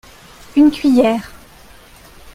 [0.55, 1.31] Une cuillère.